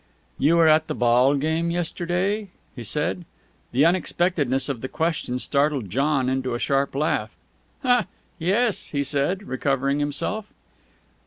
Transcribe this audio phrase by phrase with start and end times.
[0.39, 3.23] "You were at the ball game yesterday?" he said.
[3.71, 7.35] The unexpectedness of the question startled John into a sharp laugh.
[8.39, 10.51] "Yes," he said, recovering himself.